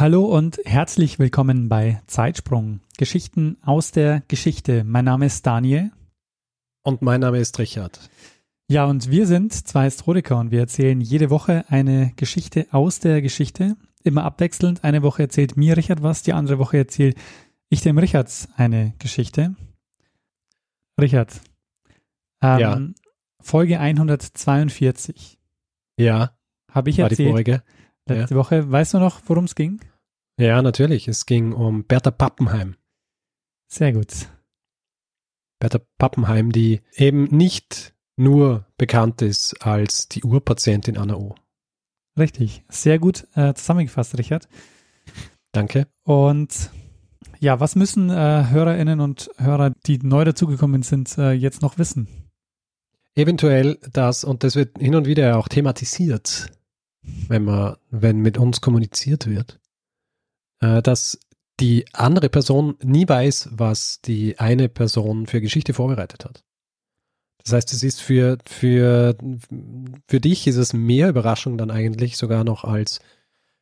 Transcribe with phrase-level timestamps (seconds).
[0.00, 2.80] Hallo und herzlich willkommen bei Zeitsprung.
[2.96, 4.82] Geschichten aus der Geschichte.
[4.82, 5.90] Mein Name ist Daniel.
[6.82, 8.08] Und mein Name ist Richard.
[8.66, 13.20] Ja, und wir sind zwei Historiker und wir erzählen jede Woche eine Geschichte aus der
[13.20, 13.76] Geschichte.
[14.02, 14.84] Immer abwechselnd.
[14.84, 17.12] Eine Woche erzählt mir Richard was, die andere Woche erzähle
[17.68, 19.54] ich dem Richards eine Geschichte.
[20.98, 21.42] Richard.
[22.40, 22.80] Ähm, Ja.
[23.42, 25.38] Folge 142
[25.98, 26.30] Ja,
[26.70, 27.62] habe ich war die erzählt vorige.
[28.06, 28.72] letzte Woche.
[28.72, 29.78] Weißt du noch, worum es ging?
[30.40, 31.06] Ja, natürlich.
[31.06, 32.76] Es ging um Bertha Pappenheim.
[33.68, 34.26] Sehr gut.
[35.58, 41.34] Bertha Pappenheim, die eben nicht nur bekannt ist als die Urpatientin Anna O.
[42.18, 42.64] Richtig.
[42.70, 44.48] Sehr gut äh, zusammengefasst, Richard.
[45.52, 45.88] Danke.
[46.04, 46.70] Und
[47.38, 52.08] ja, was müssen äh, Hörerinnen und Hörer, die neu dazugekommen sind, äh, jetzt noch wissen?
[53.14, 56.50] Eventuell das, und das wird hin und wieder auch thematisiert,
[57.28, 59.59] wenn man, wenn mit uns kommuniziert wird,
[60.60, 61.18] dass
[61.60, 66.44] die andere Person nie weiß, was die eine Person für Geschichte vorbereitet hat.
[67.44, 69.16] Das heißt, es ist für, für,
[70.08, 73.00] für dich ist es mehr Überraschung dann eigentlich sogar noch als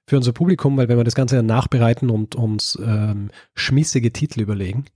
[0.06, 4.40] für unser Publikum, weil wenn wir das Ganze dann nachbereiten und uns ähm, schmissige Titel
[4.40, 4.86] überlegen,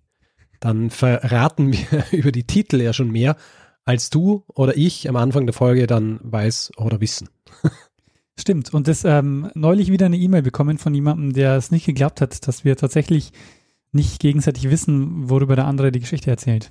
[0.58, 3.36] dann verraten wir über die Titel ja schon mehr,
[3.84, 7.28] als du oder ich am Anfang der Folge dann weiß oder wissen.
[8.38, 8.72] Stimmt.
[8.72, 12.46] Und das ähm, neulich wieder eine E-Mail bekommen von jemandem, der es nicht geglaubt hat,
[12.48, 13.32] dass wir tatsächlich
[13.92, 16.70] nicht gegenseitig wissen, worüber der andere die Geschichte erzählt.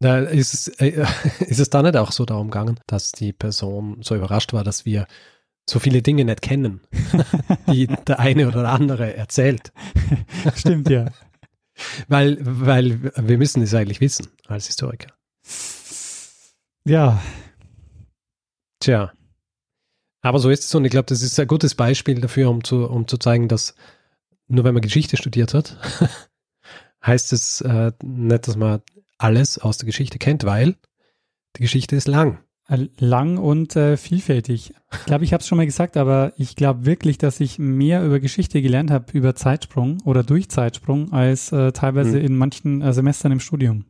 [0.00, 1.06] Da ist es, äh,
[1.46, 4.84] ist es da nicht auch so darum gegangen, dass die Person so überrascht war, dass
[4.84, 5.06] wir
[5.68, 6.80] so viele Dinge nicht kennen,
[7.72, 9.72] die der eine oder der andere erzählt.
[10.54, 11.06] Stimmt, ja.
[12.08, 15.08] Weil, weil wir müssen es eigentlich wissen als Historiker.
[16.84, 17.20] Ja,
[18.80, 19.12] Tja.
[20.26, 22.88] Aber so ist es und ich glaube, das ist ein gutes Beispiel dafür, um zu,
[22.90, 23.76] um zu zeigen, dass
[24.48, 25.76] nur wenn man Geschichte studiert hat,
[27.06, 28.80] heißt es äh, nicht, dass man
[29.18, 30.74] alles aus der Geschichte kennt, weil
[31.56, 32.40] die Geschichte ist lang.
[32.68, 34.74] äh, lang und äh, vielfältig.
[34.98, 38.04] Ich glaube, ich habe es schon mal gesagt, aber ich glaube wirklich, dass ich mehr
[38.04, 42.26] über Geschichte gelernt habe, über Zeitsprung oder durch Zeitsprung, als äh, teilweise Hm.
[42.26, 43.84] in manchen äh, Semestern im Studium.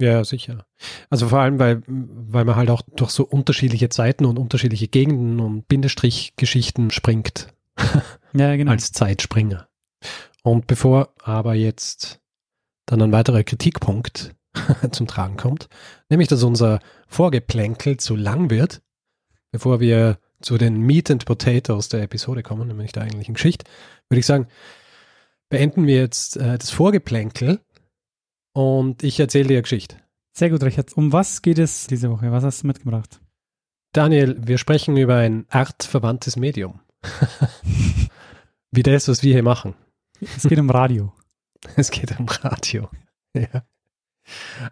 [0.00, 0.64] Ja, sicher.
[1.10, 5.40] Also vor allem, weil, weil man halt auch durch so unterschiedliche Zeiten und unterschiedliche Gegenden
[5.40, 7.52] und Bindestrichgeschichten springt
[8.32, 8.70] Ja, genau.
[8.70, 9.68] als Zeitspringer.
[10.42, 12.20] Und bevor aber jetzt
[12.86, 14.34] dann ein weiterer Kritikpunkt
[14.90, 15.68] zum Tragen kommt,
[16.08, 18.80] nämlich dass unser Vorgeplänkel zu lang wird,
[19.52, 23.66] bevor wir zu den Meat and Potatoes der Episode kommen, nämlich der eigentlichen Geschichte,
[24.08, 24.48] würde ich sagen,
[25.50, 27.60] beenden wir jetzt äh, das Vorgeplänkel
[28.52, 29.96] und ich erzähle dir eine Geschichte.
[30.32, 30.96] Sehr gut, Richard.
[30.96, 32.30] Um was geht es diese Woche?
[32.32, 33.20] Was hast du mitgebracht?
[33.92, 36.80] Daniel, wir sprechen über ein artverwandtes Medium.
[38.70, 39.74] Wie das, was wir hier machen.
[40.36, 41.12] Es geht um Radio.
[41.76, 42.88] Es geht um Radio.
[43.34, 43.62] Ja.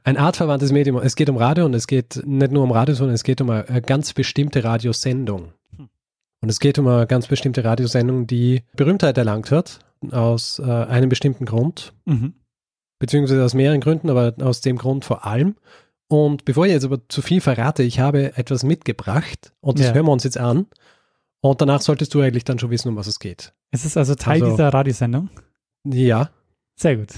[0.02, 0.96] Ein artverwandtes Medium.
[0.98, 3.50] Es geht um Radio und es geht nicht nur um Radio, sondern es geht um
[3.50, 5.52] eine, ganz bestimmte Radiosendung.
[5.76, 5.88] Hm.
[6.40, 9.78] Und es geht um eine ganz bestimmte Radiosendung, die Berühmtheit erlangt hat,
[10.10, 12.34] aus äh, einem bestimmten Grund, Mhm.
[12.98, 15.56] Beziehungsweise aus mehreren Gründen, aber aus dem Grund vor allem.
[16.08, 19.94] Und bevor ich jetzt aber zu viel verrate, ich habe etwas mitgebracht und das Ja.
[19.94, 20.66] hören wir uns jetzt an.
[21.40, 23.52] Und danach solltest du eigentlich dann schon wissen, um was es geht.
[23.70, 25.30] Es ist also Teil Also- dieser Radiosendung.
[25.84, 26.30] Ja,
[26.76, 27.08] Sehr gut.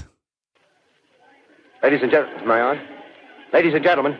[1.81, 2.77] Ladies and gentlemen, am I on?
[3.51, 4.15] Ladies and gentlemen,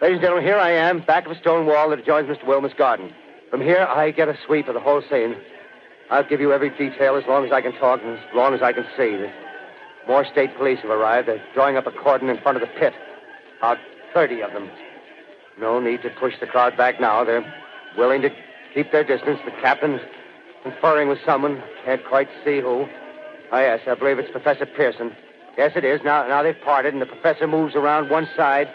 [0.00, 2.46] ladies and gentlemen, here I am, back of a stone wall that adjoins Mr.
[2.46, 3.10] Wilmer's garden.
[3.50, 5.34] From here, I get a sweep of the whole scene.
[6.10, 8.62] I'll give you every detail as long as I can talk and as long as
[8.62, 9.16] I can see.
[10.06, 11.28] More state police have arrived.
[11.28, 12.92] They're drawing up a cordon in front of the pit.
[13.58, 13.78] About
[14.12, 14.70] 30 of them.
[15.58, 17.24] No need to push the crowd back now.
[17.24, 17.44] They're
[17.96, 18.30] willing to
[18.74, 19.38] keep their distance.
[19.44, 20.00] The captain's
[20.62, 21.62] conferring with someone.
[21.84, 22.86] Can't quite see who.
[23.52, 25.14] Ah, yes, I believe it's Professor Pearson.
[25.56, 26.00] Yes, it is.
[26.02, 28.72] Now, now they've parted, and the professor moves around one side,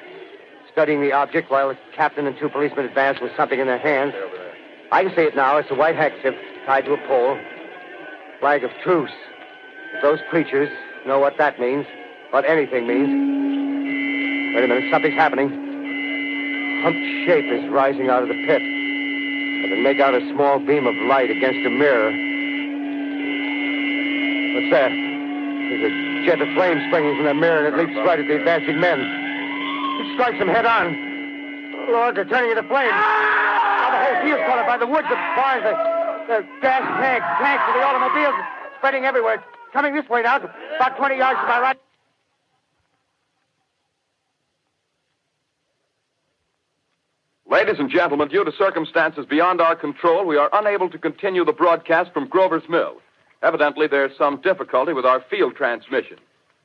[0.71, 4.13] studying the object, while the captain and two policemen advance with something in their hands.
[4.91, 5.57] I can see it now.
[5.57, 6.35] It's a white handkerchief
[6.65, 7.37] tied to a pole.
[8.39, 9.11] Flag of truce.
[10.01, 10.69] Those creatures
[11.07, 11.87] know what that means,
[12.31, 13.07] what anything means.
[14.53, 15.47] Wait a minute, something's happening.
[16.83, 18.61] Humped shape is rising out of the pit.
[18.61, 22.11] I can make out a small beam of light against a mirror.
[24.51, 24.91] What's that?
[24.91, 25.91] There's a
[26.27, 28.99] jet of flame springing from the mirror and it leaps right at the advancing men.
[28.99, 30.91] It strikes them head on.
[31.87, 32.91] Lord, they're turning into flames.
[32.91, 35.71] Now the whole field's caught up by the woods, the fires, the,
[36.27, 38.35] the gas tanks, tanks of the automobiles
[38.77, 39.41] spreading everywhere.
[39.73, 41.77] Coming this way now, about 20 yards to my right.
[47.49, 51.53] Ladies and gentlemen, due to circumstances beyond our control, we are unable to continue the
[51.53, 52.97] broadcast from Grover's Mill.
[53.41, 56.17] Evidently, there's some difficulty with our field transmission.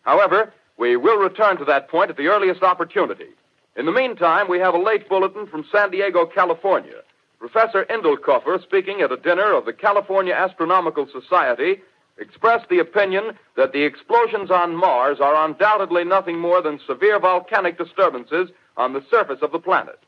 [0.02, 3.28] However, we will return to that point at the earliest opportunity.
[3.76, 7.00] In the meantime, we have a late bulletin from San Diego, California.
[7.38, 11.80] Professor Indelkoffer, speaking at a dinner of the California Astronomical Society,
[12.22, 13.24] expressed the opinion
[13.56, 19.02] that the explosions on Mars are undoubtedly nothing more than severe volcanic disturbances on the
[19.10, 19.98] surface of the planet.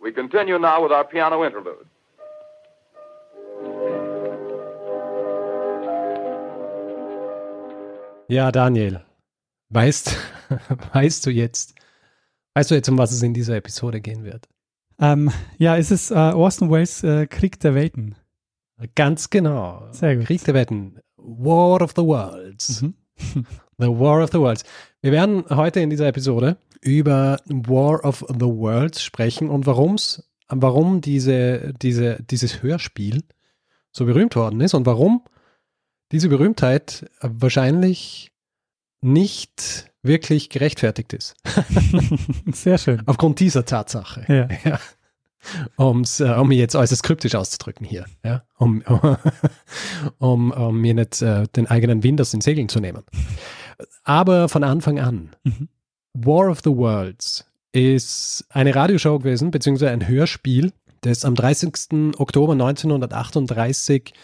[0.00, 1.86] We continue now with our piano interlude.
[8.28, 9.02] Ja, Daniel,
[9.70, 10.16] weißt,
[10.92, 11.74] weißt du jetzt,
[12.54, 14.48] weißt du jetzt, um was es in dieser Episode gehen wird?
[15.00, 18.16] Ähm, ja, es ist äh, Orson Welles äh, Krieg der Welten.
[18.94, 19.88] Ganz genau.
[19.92, 20.26] Sehr gut.
[20.26, 21.00] Krieg der Wetten.
[21.16, 22.82] War of the Worlds.
[22.82, 22.94] Mhm.
[23.78, 24.62] The War of the Worlds.
[25.00, 31.00] Wir werden heute in dieser Episode über War of the Worlds sprechen und warum's, warum
[31.00, 33.24] diese, diese, dieses Hörspiel
[33.90, 35.24] so berühmt worden ist und warum
[36.12, 38.30] diese Berühmtheit wahrscheinlich
[39.00, 41.34] nicht wirklich gerechtfertigt ist.
[42.52, 43.02] Sehr schön.
[43.06, 44.24] Aufgrund dieser Tatsache.
[44.28, 44.48] Ja.
[44.70, 44.78] Ja.
[45.76, 48.82] Um's, äh, um mich jetzt äußerst kryptisch auszudrücken hier, ja, um,
[50.18, 53.02] um, um mir nicht äh, den eigenen Wind aus den Segeln zu nehmen.
[54.04, 55.68] Aber von Anfang an, Mhm.
[56.14, 62.14] War of the Worlds ist eine Radioshow gewesen, beziehungsweise ein Hörspiel, das am 30.
[62.18, 64.14] Oktober 1938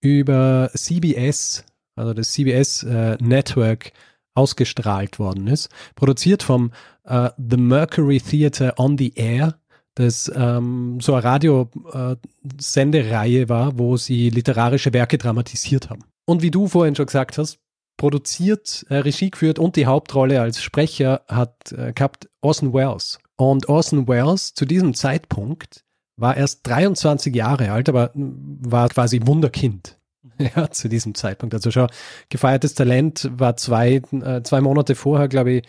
[0.00, 1.64] über CBS,
[1.96, 3.92] also das CBS äh, Network,
[4.34, 5.68] ausgestrahlt worden ist.
[5.94, 6.72] Produziert vom
[7.04, 9.58] äh, The Mercury Theatre on the Air,
[9.94, 16.04] das ähm, so eine Radiosendereihe war, wo sie literarische Werke dramatisiert haben.
[16.24, 17.58] Und wie du vorhin schon gesagt hast,
[17.96, 23.18] produziert, äh, Regie geführt und die Hauptrolle als Sprecher hat äh, gehabt Orson Welles.
[23.36, 25.84] Und Orson Welles zu diesem Zeitpunkt
[26.16, 29.98] war erst 23 Jahre alt, aber war quasi Wunderkind.
[30.56, 31.54] Ja, zu diesem Zeitpunkt.
[31.54, 31.88] Also schon
[32.28, 35.64] gefeiertes Talent war zwei, äh, zwei Monate vorher, glaube ich,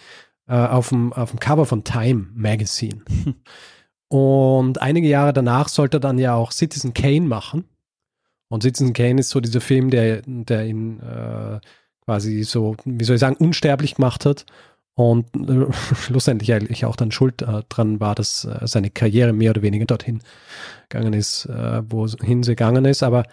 [0.47, 3.01] äh, auf, dem, auf dem Cover von Time Magazine.
[4.13, 7.63] Und einige Jahre danach sollte er dann ja auch Citizen Kane machen.
[8.47, 11.59] Und Citizen Kane ist so dieser Film, der, der ihn äh,
[12.05, 14.45] quasi so, wie soll ich sagen, unsterblich gemacht hat.
[14.93, 15.65] Und äh,
[15.95, 19.85] schlussendlich eigentlich auch dann schuld äh, dran war, dass äh, seine Karriere mehr oder weniger
[19.85, 20.21] dorthin
[20.89, 23.01] gegangen ist, äh, wohin sie gegangen ist.
[23.01, 23.23] Aber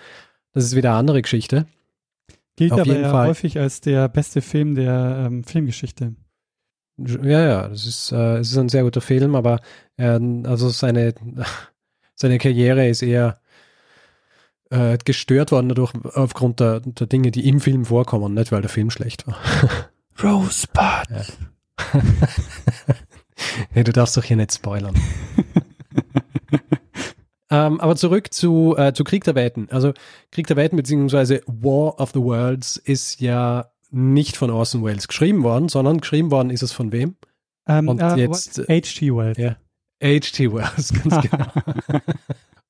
[0.54, 1.66] das ist wieder eine andere Geschichte.
[2.56, 3.28] Gilt Auf aber jeden ja Fall.
[3.28, 6.14] häufig als der beste Film der ähm, Filmgeschichte.
[7.06, 9.60] Ja, ja, das ist, äh, es ist ein sehr guter Film, aber
[9.96, 11.14] äh, also seine,
[12.14, 13.40] seine Karriere ist eher
[14.70, 18.70] äh, gestört worden dadurch aufgrund der, der Dinge, die im Film vorkommen, nicht weil der
[18.70, 19.36] Film schlecht war.
[20.22, 21.36] Rosebud.
[23.74, 24.94] nee, du darfst doch hier nicht spoilern.
[27.50, 29.70] ähm, aber zurück zu, äh, zu Krieg der Welten.
[29.70, 29.92] Also
[30.30, 35.42] Krieg der Welten beziehungsweise War of the Worlds ist ja nicht von Orson Welles geschrieben
[35.42, 37.16] worden, sondern geschrieben worden ist es von wem?
[37.68, 39.14] Ähm, Und äh, jetzt, H.G.
[39.14, 39.38] Wells.
[39.38, 39.56] Ja.
[40.02, 40.52] H.G.
[40.52, 41.46] Wells, ganz genau.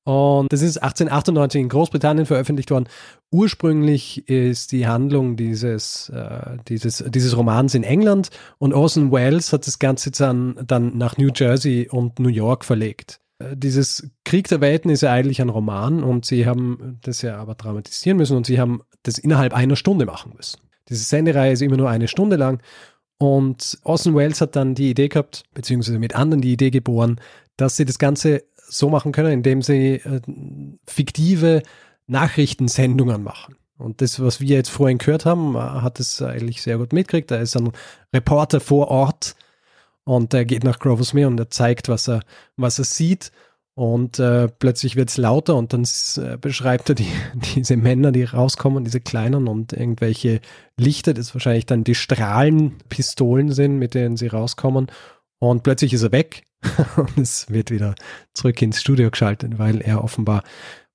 [0.03, 2.87] Und das ist 1898 in Großbritannien veröffentlicht worden.
[3.31, 9.67] Ursprünglich ist die Handlung dieses, äh, dieses, dieses Romans in England und Orson Welles hat
[9.67, 13.21] das Ganze dann, dann nach New Jersey und New York verlegt.
[13.37, 17.37] Äh, Dieses Krieg der Welten ist ja eigentlich ein Roman und sie haben das ja
[17.37, 20.61] aber dramatisieren müssen und sie haben das innerhalb einer Stunde machen müssen.
[20.89, 22.61] Diese Sendereihe ist immer nur eine Stunde lang
[23.21, 27.21] und Orson Welles hat dann die Idee gehabt, beziehungsweise mit anderen die Idee geboren,
[27.55, 30.21] dass sie das Ganze so machen können, indem sie äh,
[30.87, 31.61] fiktive
[32.07, 33.57] Nachrichtensendungen machen.
[33.77, 37.29] Und das, was wir jetzt vorhin gehört haben, äh, hat es eigentlich sehr gut mitgekriegt.
[37.29, 37.71] Da ist ein
[38.11, 39.35] Reporter vor Ort
[40.03, 42.21] und der geht nach Grover's Mill und er zeigt, was er,
[42.57, 43.31] was er sieht.
[43.73, 45.85] Und äh, plötzlich wird es lauter und dann
[46.17, 47.07] äh, beschreibt er die,
[47.55, 50.41] diese Männer, die rauskommen, diese kleinen und irgendwelche
[50.77, 54.87] Lichter, das wahrscheinlich dann die Strahlenpistolen sind, mit denen sie rauskommen.
[55.39, 56.43] Und plötzlich ist er weg
[56.97, 57.95] und es wird wieder
[58.33, 60.43] zurück ins Studio geschaltet, weil er offenbar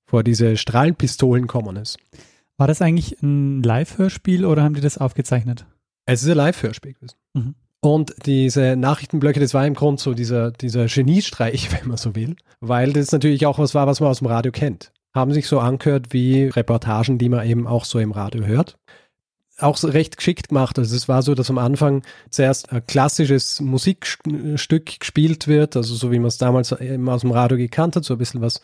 [0.05, 1.97] vor diese Strahlenpistolen kommen ist.
[2.57, 5.65] War das eigentlich ein Live-Hörspiel oder haben die das aufgezeichnet?
[6.05, 7.17] Es ist ein Live-Hörspiel gewesen.
[7.33, 7.55] Mhm.
[7.87, 12.35] Und diese Nachrichtenblöcke, das war im Grunde so dieser, dieser Geniestreich, wenn man so will,
[12.59, 14.91] weil das natürlich auch was war, was man aus dem Radio kennt.
[15.15, 18.77] Haben sich so angehört wie Reportagen, die man eben auch so im Radio hört.
[19.57, 20.77] auch recht geschickt gemacht.
[20.77, 26.11] Also es war so, dass am Anfang zuerst ein klassisches Musikstück gespielt wird, also so
[26.11, 28.59] wie man es damals eben aus dem Radio gekannt hat, so ein bisschen was,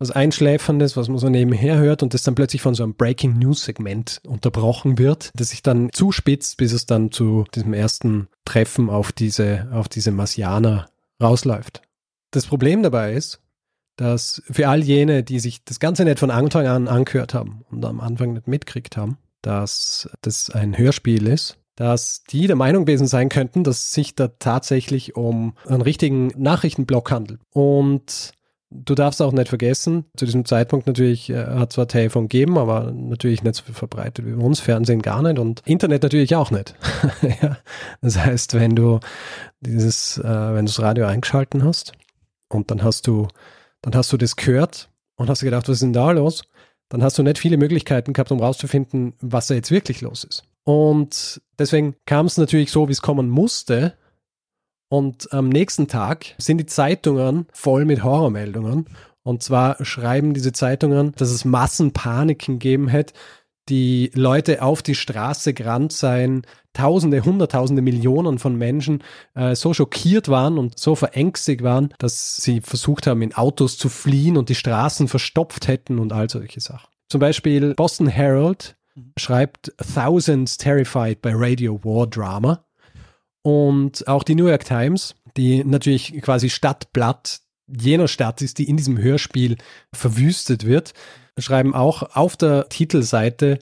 [0.00, 3.38] was Einschläferndes, was man so nebenher hört und das dann plötzlich von so einem Breaking
[3.38, 8.88] News Segment unterbrochen wird, das sich dann zuspitzt, bis es dann zu diesem ersten Treffen
[8.88, 10.88] auf diese, auf diese Marsianer
[11.22, 11.82] rausläuft.
[12.30, 13.40] Das Problem dabei ist,
[13.96, 17.84] dass für all jene, die sich das Ganze nicht von Anfang an angehört haben und
[17.84, 23.06] am Anfang nicht mitkriegt haben, dass das ein Hörspiel ist, dass die der Meinung gewesen
[23.06, 27.40] sein könnten, dass es sich da tatsächlich um einen richtigen Nachrichtenblock handelt.
[27.50, 28.32] Und
[28.70, 32.92] du darfst auch nicht vergessen, zu diesem Zeitpunkt natürlich äh, hat zwar Telefon gegeben, aber
[32.92, 36.50] natürlich nicht so viel verbreitet wie bei uns, Fernsehen gar nicht und Internet natürlich auch
[36.50, 36.74] nicht.
[37.42, 37.58] ja.
[38.00, 39.00] Das heißt, wenn du
[39.60, 41.92] dieses, äh, wenn du das Radio eingeschalten hast
[42.48, 43.28] und dann hast du
[43.82, 46.42] dann hast du das gehört und hast gedacht, was ist denn da los?
[46.88, 50.42] Dann hast du nicht viele Möglichkeiten gehabt, um rauszufinden, was da jetzt wirklich los ist.
[50.64, 53.94] Und deswegen kam es natürlich so, wie es kommen musste.
[54.90, 58.86] Und am nächsten Tag sind die Zeitungen voll mit Horrormeldungen.
[59.22, 63.14] Und zwar schreiben diese Zeitungen, dass es Massenpaniken gegeben hätte,
[63.68, 66.42] die Leute auf die Straße gerannt seien,
[66.72, 69.02] Tausende, Hunderttausende, Millionen von Menschen
[69.34, 73.88] äh, so schockiert waren und so verängstigt waren, dass sie versucht haben, in Autos zu
[73.88, 76.88] fliehen und die Straßen verstopft hätten und all solche Sachen.
[77.08, 78.76] Zum Beispiel Boston Herald
[79.16, 82.64] schreibt Thousands Terrified by Radio War Drama.
[83.42, 88.76] Und auch die New York Times, die natürlich quasi Stadtblatt jener Stadt ist, die in
[88.76, 89.56] diesem Hörspiel
[89.94, 90.92] verwüstet wird,
[91.38, 93.58] schreiben auch auf der Titelseite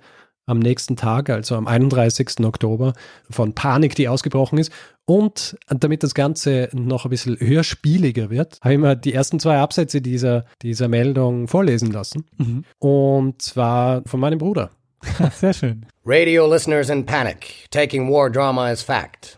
[0.46, 2.40] am nächsten Tag, also am 31.
[2.40, 2.94] Oktober,
[3.28, 4.72] von Panik, die ausgebrochen ist.
[5.04, 9.58] Und damit das Ganze noch ein bisschen hörspieliger wird, habe ich mir die ersten zwei
[9.58, 12.24] Absätze dieser, dieser Meldung vorlesen lassen.
[12.38, 12.64] Mhm.
[12.78, 14.70] Und zwar von meinem Bruder.
[15.34, 15.86] Sehr schön.
[16.04, 19.37] Radio listeners in panic, taking war drama as fact.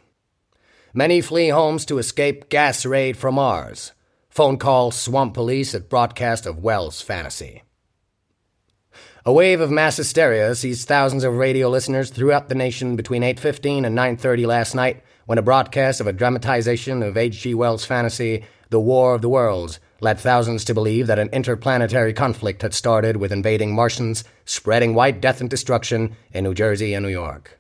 [0.93, 3.93] Many flee homes to escape gas raid from Mars.
[4.29, 7.63] Phone call swamp police at broadcast of Wells fantasy.
[9.25, 13.85] A wave of mass hysteria seized thousands of radio listeners throughout the nation between 8:15
[13.85, 17.55] and 9:30 last night when a broadcast of a dramatization of H.G.
[17.55, 22.63] Wells' fantasy, The War of the Worlds, led thousands to believe that an interplanetary conflict
[22.63, 27.13] had started with invading Martians, spreading white death and destruction in New Jersey and New
[27.13, 27.60] York.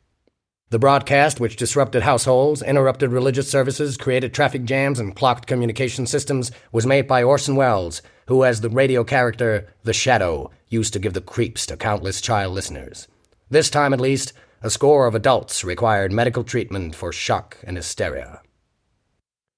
[0.70, 6.52] The broadcast, which disrupted households, interrupted religious services, created traffic jams, and clocked communication systems,
[6.70, 11.12] was made by Orson Welles, who, as the radio character The Shadow, used to give
[11.12, 13.08] the creeps to countless child listeners.
[13.50, 18.40] This time, at least, a score of adults required medical treatment for shock and hysteria.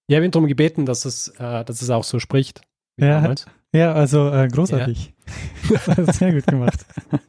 [0.09, 2.63] Ich habe ihn darum gebeten, dass es, äh, dass es auch so spricht.
[2.97, 3.35] Ja,
[3.75, 5.13] ja, also äh, großartig.
[5.69, 6.05] Ja.
[6.13, 6.87] Sehr gut gemacht.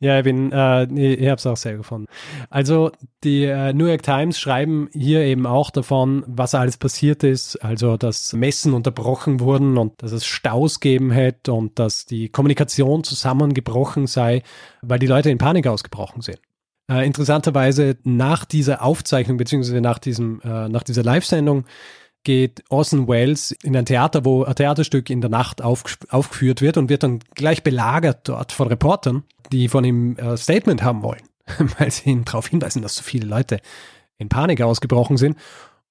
[0.00, 2.06] Ja, ich bin, äh, ich habe es auch sehr gefunden.
[2.50, 2.90] Also
[3.22, 7.56] die äh, New York Times schreiben hier eben auch davon, was alles passiert ist.
[7.56, 13.04] Also dass Messen unterbrochen wurden und dass es Staus geben hätte und dass die Kommunikation
[13.04, 14.42] zusammengebrochen sei,
[14.82, 16.40] weil die Leute in Panik ausgebrochen sind.
[16.90, 21.64] Äh, interessanterweise nach dieser Aufzeichnung beziehungsweise nach diesem äh, nach dieser Live-Sendung
[22.24, 26.76] geht Orson Welles in ein Theater, wo ein Theaterstück in der Nacht auf, aufgeführt wird
[26.76, 31.02] und wird dann gleich belagert dort von Reportern, die von ihm ein äh, Statement haben
[31.02, 31.22] wollen,
[31.78, 33.60] weil sie ihn darauf hinweisen, dass so viele Leute
[34.18, 35.38] in Panik ausgebrochen sind.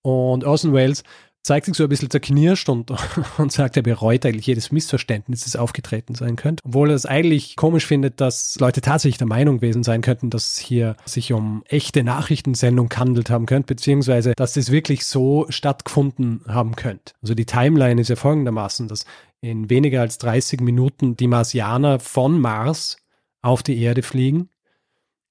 [0.01, 1.03] Und Orson Welles
[1.43, 2.91] zeigt sich so ein bisschen zerknirscht und,
[3.37, 6.63] und sagt, er bereut eigentlich jedes Missverständnis, das aufgetreten sein könnte.
[6.65, 10.53] Obwohl er es eigentlich komisch findet, dass Leute tatsächlich der Meinung gewesen sein könnten, dass
[10.53, 16.41] es hier sich um echte Nachrichtensendung gehandelt haben könnte, beziehungsweise dass das wirklich so stattgefunden
[16.47, 17.13] haben könnte.
[17.21, 19.05] Also die Timeline ist ja folgendermaßen, dass
[19.41, 22.97] in weniger als 30 Minuten die Marsianer von Mars
[23.41, 24.49] auf die Erde fliegen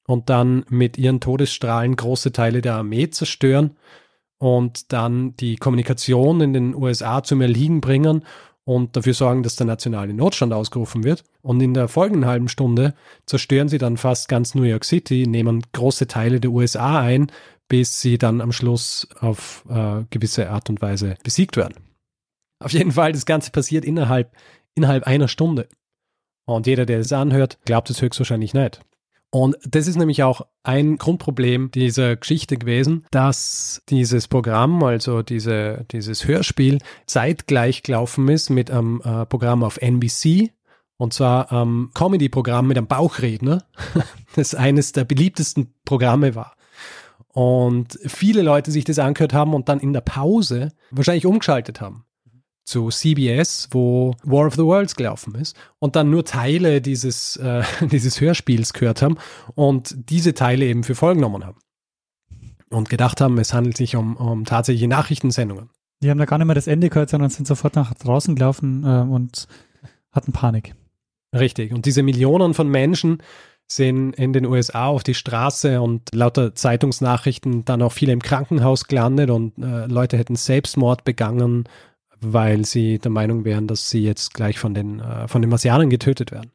[0.06, 3.76] und dann mit ihren Todesstrahlen große Teile der Armee zerstören
[4.42, 8.24] und dann die Kommunikation in den USA zum Erliegen bringen
[8.64, 11.22] und dafür sorgen, dass der nationale Notstand ausgerufen wird.
[11.42, 12.94] Und in der folgenden halben Stunde
[13.24, 17.30] zerstören sie dann fast ganz New York City, nehmen große Teile der USA ein,
[17.68, 21.76] bis sie dann am Schluss auf äh, gewisse Art und Weise besiegt werden.
[22.58, 24.34] Auf jeden Fall, das Ganze passiert innerhalb,
[24.74, 25.68] innerhalb einer Stunde.
[26.46, 28.80] Und jeder, der es anhört, glaubt es höchstwahrscheinlich nicht.
[29.34, 35.86] Und das ist nämlich auch ein Grundproblem dieser Geschichte gewesen, dass dieses Programm, also diese,
[35.90, 40.50] dieses Hörspiel, zeitgleich gelaufen ist mit einem äh, Programm auf NBC.
[40.98, 43.64] Und zwar am ähm, Comedy-Programm mit einem Bauchredner,
[44.36, 46.54] das eines der beliebtesten Programme war.
[47.28, 52.04] Und viele Leute sich das angehört haben und dann in der Pause wahrscheinlich umgeschaltet haben.
[52.64, 57.62] Zu CBS, wo War of the Worlds gelaufen ist und dann nur Teile dieses, äh,
[57.80, 59.16] dieses Hörspiels gehört haben
[59.54, 61.58] und diese Teile eben für voll genommen haben.
[62.70, 65.68] Und gedacht haben, es handelt sich um, um tatsächliche Nachrichtensendungen.
[66.02, 68.84] Die haben da gar nicht mehr das Ende gehört, sondern sind sofort nach draußen gelaufen
[68.84, 69.46] äh, und
[70.10, 70.74] hatten Panik.
[71.34, 71.72] Richtig.
[71.72, 73.22] Und diese Millionen von Menschen
[73.68, 78.86] sind in den USA auf die Straße und lauter Zeitungsnachrichten dann auch viele im Krankenhaus
[78.86, 81.64] gelandet und äh, Leute hätten Selbstmord begangen,
[82.22, 85.90] weil sie der Meinung wären, dass sie jetzt gleich von den, äh, von den Marsianern
[85.90, 86.52] getötet werden.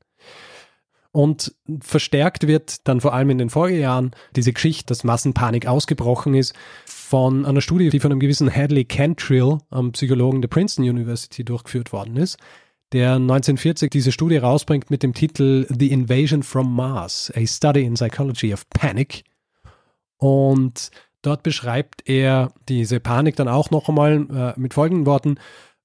[1.12, 6.54] Und verstärkt wird dann vor allem in den Folgejahren diese Geschichte, dass Massenpanik ausgebrochen ist,
[6.86, 11.92] von einer Studie, die von einem gewissen Hadley Cantrill, einem Psychologen der Princeton University, durchgeführt
[11.94, 12.38] worden ist
[12.94, 17.96] der 1940 diese Studie rausbringt mit dem Titel The Invasion from Mars, a Study in
[17.96, 19.24] Psychology of Panic.
[20.18, 20.90] Und
[21.22, 25.36] dort beschreibt er diese Panik dann auch noch einmal äh, mit folgenden Worten.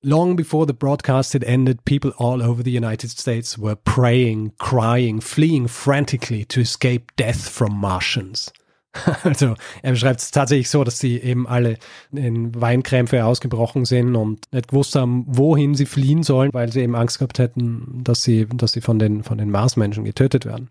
[0.04, 5.20] Long before the broadcast had ended, people all over the United States were praying, crying,
[5.20, 8.52] fleeing frantically to escape death from Martians.
[9.24, 11.78] Also er beschreibt es tatsächlich so, dass sie eben alle
[12.12, 16.94] in Weinkrämpfe ausgebrochen sind und nicht gewusst haben, wohin sie fliehen sollen, weil sie eben
[16.94, 20.68] Angst gehabt hätten, dass sie, dass sie von den, von den Marsmenschen getötet werden.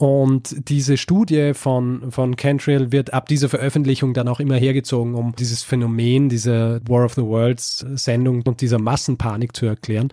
[0.00, 5.36] Und diese Studie von, von Cantrill wird ab dieser Veröffentlichung dann auch immer hergezogen, um
[5.36, 10.10] dieses Phänomen dieser War of the Worlds Sendung und dieser Massenpanik zu erklären.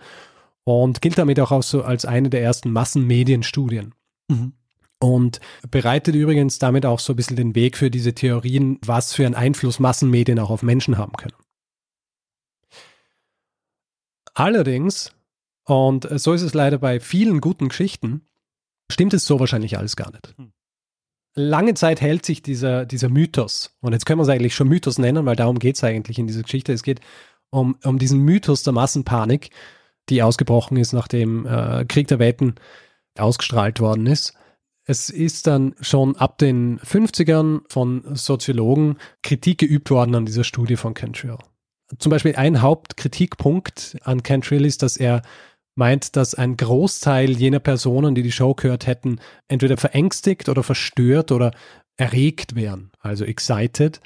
[0.64, 3.94] Und gilt damit auch, auch so als eine der ersten Massenmedienstudien.
[4.30, 4.52] Mhm.
[5.00, 5.40] Und
[5.70, 9.34] bereitet übrigens damit auch so ein bisschen den Weg für diese Theorien, was für einen
[9.34, 11.36] Einfluss Massenmedien auch auf Menschen haben können.
[14.34, 15.14] Allerdings,
[15.64, 18.27] und so ist es leider bei vielen guten Geschichten,
[18.90, 20.34] stimmt es so wahrscheinlich alles gar nicht.
[20.36, 20.52] Hm.
[21.34, 24.98] Lange Zeit hält sich dieser, dieser Mythos, und jetzt können wir es eigentlich schon Mythos
[24.98, 26.72] nennen, weil darum geht es eigentlich in dieser Geschichte.
[26.72, 27.00] Es geht
[27.50, 29.50] um, um diesen Mythos der Massenpanik,
[30.08, 32.54] die ausgebrochen ist, nachdem äh, Krieg der Welten
[33.16, 34.34] ausgestrahlt worden ist.
[34.84, 40.76] Es ist dann schon ab den 50ern von Soziologen Kritik geübt worden an dieser Studie
[40.76, 41.36] von Cantrill.
[41.98, 45.22] Zum Beispiel ein Hauptkritikpunkt an Cantrill ist, dass er
[45.78, 51.32] meint, dass ein Großteil jener Personen, die die Show gehört hätten, entweder verängstigt oder verstört
[51.32, 51.52] oder
[51.96, 54.00] erregt wären, also excited.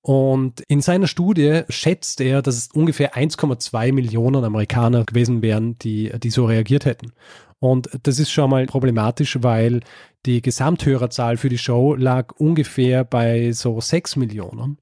[0.00, 6.12] Und in seiner Studie schätzt er, dass es ungefähr 1,2 Millionen Amerikaner gewesen wären, die,
[6.18, 7.12] die so reagiert hätten.
[7.60, 9.80] Und das ist schon mal problematisch, weil
[10.26, 14.78] die Gesamthörerzahl für die Show lag ungefähr bei so 6 Millionen.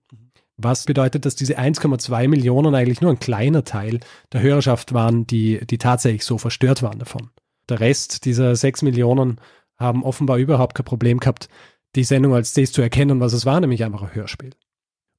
[0.62, 4.00] Was bedeutet, dass diese 1,2 Millionen eigentlich nur ein kleiner Teil
[4.32, 7.30] der Hörerschaft waren, die, die tatsächlich so verstört waren davon.
[7.68, 9.40] Der Rest dieser 6 Millionen
[9.78, 11.48] haben offenbar überhaupt kein Problem gehabt,
[11.96, 14.50] die Sendung als das zu erkennen, was es war, nämlich einfach ein Hörspiel.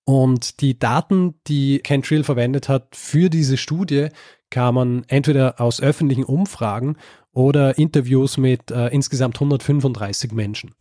[0.06, 4.10] Und die Daten, die Cantrill verwendet hat für diese Studie,
[4.50, 6.98] kamen entweder aus öffentlichen Umfragen
[7.32, 10.76] oder Interviews mit äh, insgesamt 135 Menschen.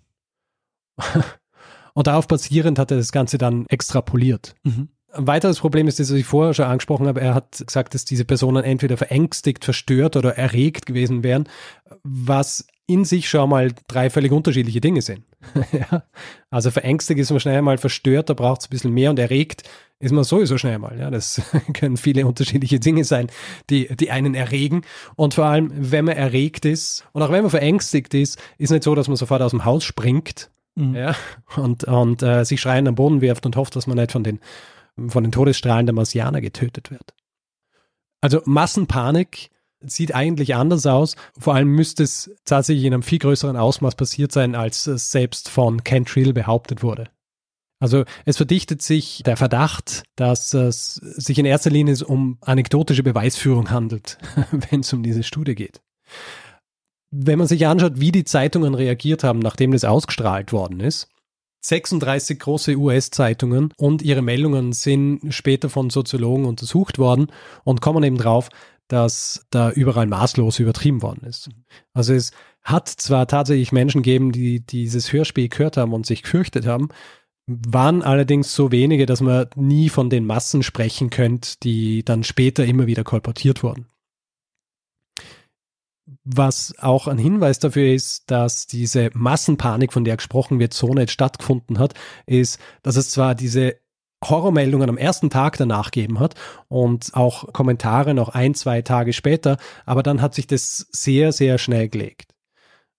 [1.94, 4.54] Und darauf basierend hat er das Ganze dann extrapoliert.
[4.62, 4.88] Mhm.
[5.12, 8.24] Ein weiteres Problem ist, das ich vorher schon angesprochen habe, er hat gesagt, dass diese
[8.24, 11.48] Personen entweder verängstigt, verstört oder erregt gewesen wären,
[12.04, 15.24] was in sich schon mal drei völlig unterschiedliche Dinge sind.
[15.72, 16.04] ja.
[16.50, 19.64] Also verängstigt ist man schnell mal verstört, da braucht es ein bisschen mehr und erregt
[20.00, 20.98] ist man sowieso schnell mal.
[20.98, 21.10] Ja.
[21.10, 21.42] Das
[21.74, 23.30] können viele unterschiedliche Dinge sein,
[23.68, 24.82] die, die einen erregen.
[25.14, 28.82] Und vor allem, wenn man erregt ist und auch wenn man verängstigt ist, ist nicht
[28.82, 30.94] so, dass man sofort aus dem Haus springt mhm.
[30.94, 31.14] ja,
[31.56, 34.40] und, und äh, sich schreiend am Boden wirft und hofft, dass man nicht von den,
[35.08, 37.14] von den Todesstrahlen der Marsianer getötet wird.
[38.20, 41.16] Also Massenpanik sieht eigentlich anders aus.
[41.38, 45.48] Vor allem müsste es tatsächlich in einem viel größeren Ausmaß passiert sein, als es selbst
[45.48, 47.08] von Cantrill behauptet wurde.
[47.80, 53.70] Also es verdichtet sich der Verdacht, dass es sich in erster Linie um anekdotische Beweisführung
[53.70, 54.18] handelt,
[54.70, 55.80] wenn es um diese Studie geht.
[57.10, 61.08] Wenn man sich anschaut, wie die Zeitungen reagiert haben, nachdem das ausgestrahlt worden ist,
[61.62, 67.26] 36 große US-Zeitungen und ihre Meldungen sind später von Soziologen untersucht worden
[67.64, 68.48] und kommen eben drauf,
[68.88, 71.50] dass da überall maßlos übertrieben worden ist.
[71.92, 76.66] Also es hat zwar tatsächlich Menschen gegeben, die dieses Hörspiel gehört haben und sich gefürchtet
[76.66, 76.88] haben,
[77.46, 82.64] waren allerdings so wenige, dass man nie von den Massen sprechen könnte, die dann später
[82.64, 83.86] immer wieder kolportiert wurden.
[86.32, 91.10] Was auch ein Hinweis dafür ist, dass diese Massenpanik, von der gesprochen wird, so nicht
[91.10, 91.94] stattgefunden hat,
[92.26, 93.76] ist, dass es zwar diese
[94.22, 96.34] Horrormeldungen am ersten Tag danach gegeben hat
[96.68, 101.58] und auch Kommentare noch ein, zwei Tage später, aber dann hat sich das sehr, sehr
[101.58, 102.30] schnell gelegt.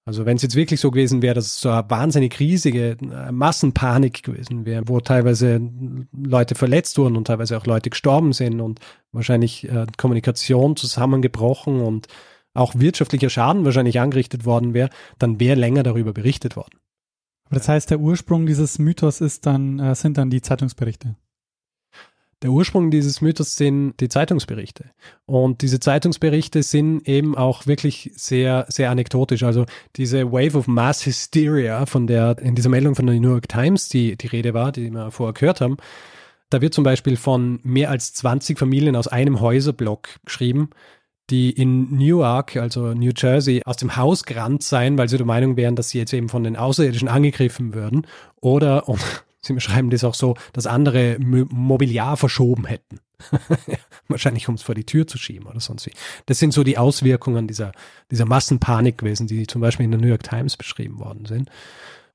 [0.04, 3.32] Also wenn es jetzt wirklich so gewesen wäre, dass es so eine wahnsinnig riesige äh,
[3.32, 5.62] Massenpanik gewesen wäre, wo teilweise
[6.12, 8.80] Leute verletzt wurden und teilweise auch Leute gestorben sind und
[9.12, 12.08] wahrscheinlich äh, Kommunikation zusammengebrochen und
[12.54, 16.80] auch wirtschaftlicher Schaden wahrscheinlich angerichtet worden wäre, dann wäre länger darüber berichtet worden.
[17.46, 21.16] Aber das heißt, der Ursprung dieses Mythos ist dann, äh, sind dann die Zeitungsberichte.
[22.42, 24.86] Der Ursprung dieses Mythos sind die Zeitungsberichte.
[25.26, 29.44] Und diese Zeitungsberichte sind eben auch wirklich sehr, sehr anekdotisch.
[29.44, 33.48] Also diese Wave of Mass Hysteria, von der in dieser Meldung von der New York
[33.48, 35.78] Times die, die Rede war, die wir vorher gehört haben,
[36.50, 40.72] da wird zum Beispiel von mehr als 20 Familien aus einem Häuserblock geschrieben,
[41.30, 45.56] die in Newark, also New Jersey, aus dem Haus gerannt seien, weil sie der Meinung
[45.56, 48.08] wären, dass sie jetzt eben von den Außerirdischen angegriffen würden.
[48.42, 49.00] Oder, und
[49.44, 53.00] Sie beschreiben das auch so, dass andere Mobiliar verschoben hätten.
[54.08, 55.94] Wahrscheinlich, um es vor die Tür zu schieben oder sonst wie.
[56.28, 57.72] Das sind so die Auswirkungen dieser,
[58.12, 61.50] dieser Massenpanik gewesen, die zum Beispiel in der New York Times beschrieben worden sind.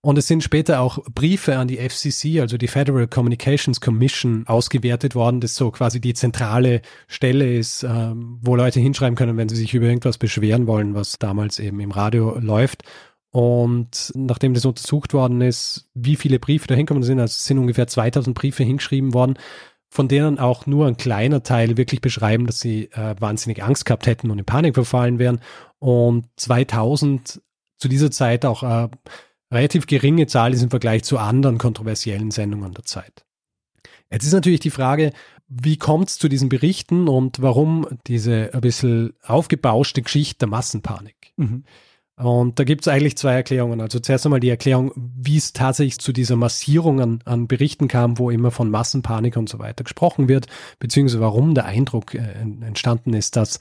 [0.01, 5.15] Und es sind später auch Briefe an die FCC, also die Federal Communications Commission, ausgewertet
[5.15, 9.57] worden, das so quasi die zentrale Stelle ist, ähm, wo Leute hinschreiben können, wenn sie
[9.57, 12.85] sich über irgendwas beschweren wollen, was damals eben im Radio läuft.
[13.31, 17.59] Und nachdem das untersucht worden ist, wie viele Briefe da hinkommen sind, also es sind
[17.59, 19.35] ungefähr 2000 Briefe hingeschrieben worden,
[19.91, 24.07] von denen auch nur ein kleiner Teil wirklich beschreiben, dass sie äh, wahnsinnig Angst gehabt
[24.07, 25.41] hätten und in Panik verfallen wären.
[25.79, 27.43] Und 2000
[27.77, 28.89] zu dieser Zeit auch äh,
[29.53, 33.25] relativ geringe Zahl ist im Vergleich zu anderen kontroversiellen Sendungen der Zeit.
[34.11, 35.13] Jetzt ist natürlich die Frage,
[35.49, 41.33] wie kommt es zu diesen Berichten und warum diese ein bisschen aufgebauschte Geschichte der Massenpanik?
[41.37, 41.65] Mhm.
[42.19, 43.81] Und da gibt es eigentlich zwei Erklärungen.
[43.81, 48.19] Also zuerst einmal die Erklärung, wie es tatsächlich zu dieser Massierung an, an, Berichten kam,
[48.19, 50.47] wo immer von Massenpanik und so weiter gesprochen wird,
[50.79, 53.61] beziehungsweise warum der Eindruck äh, entstanden ist, dass,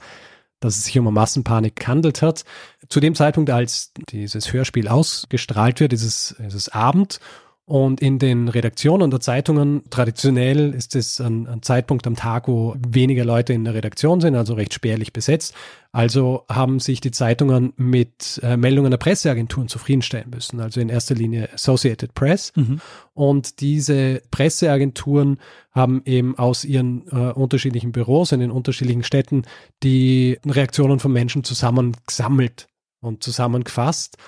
[0.66, 2.44] dass es sich um eine Massenpanik gehandelt hat.
[2.88, 7.20] Zu dem Zeitpunkt, als dieses Hörspiel ausgestrahlt wird, ist es, ist es Abend
[7.68, 12.76] und in den Redaktionen der Zeitungen, traditionell ist es ein, ein, Zeitpunkt am Tag, wo
[12.78, 15.52] weniger Leute in der Redaktion sind, also recht spärlich besetzt.
[15.90, 21.16] Also haben sich die Zeitungen mit äh, Meldungen der Presseagenturen zufriedenstellen müssen, also in erster
[21.16, 22.52] Linie Associated Press.
[22.54, 22.80] Mhm.
[23.14, 25.38] Und diese Presseagenturen
[25.72, 29.42] haben eben aus ihren äh, unterschiedlichen Büros in den unterschiedlichen Städten
[29.82, 32.68] die Reaktionen von Menschen zusammengesammelt
[33.00, 34.18] und zusammengefasst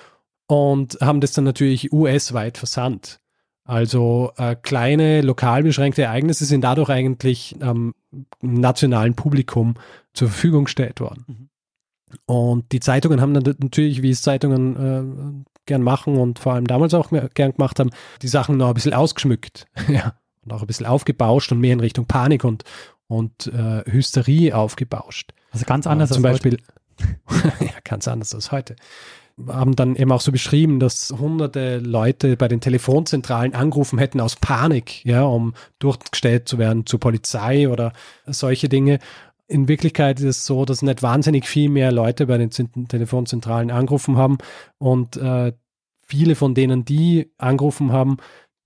[0.47, 3.21] und haben das dann natürlich US-weit versandt.
[3.69, 7.93] Also äh, kleine, lokal beschränkte Ereignisse sind dadurch eigentlich ähm,
[8.41, 9.75] nationalen Publikum
[10.11, 11.25] zur Verfügung gestellt worden.
[11.27, 11.49] Mhm.
[12.25, 16.65] Und die Zeitungen haben dann natürlich, wie es Zeitungen äh, gern machen und vor allem
[16.65, 17.91] damals auch gern gemacht haben,
[18.23, 19.67] die Sachen noch ein bisschen ausgeschmückt.
[19.87, 20.15] ja.
[20.43, 22.63] Und auch ein bisschen aufgebauscht und mehr in Richtung Panik und,
[23.05, 25.29] und äh, Hysterie aufgebauscht.
[25.51, 26.57] Also ganz anders äh, zum als Beispiel.
[27.59, 28.75] ja, ganz anders als heute
[29.47, 34.35] haben dann eben auch so beschrieben, dass hunderte Leute bei den Telefonzentralen angerufen hätten aus
[34.35, 37.93] Panik, ja, um durchgestellt zu werden zur Polizei oder
[38.25, 38.99] solche Dinge.
[39.47, 44.17] In Wirklichkeit ist es so, dass nicht wahnsinnig viel mehr Leute bei den Telefonzentralen angerufen
[44.17, 44.37] haben
[44.77, 45.53] und äh,
[46.01, 48.17] viele von denen, die angerufen haben,